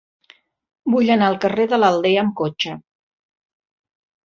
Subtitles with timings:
[0.93, 2.77] Vull anar al carrer de l'Aldea amb cotxe.